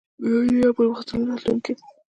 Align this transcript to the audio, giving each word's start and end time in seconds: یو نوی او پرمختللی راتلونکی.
یو 0.27 0.39
نوی 0.47 0.61
او 0.67 0.75
پرمختللی 0.77 1.25
راتلونکی. 1.29 1.73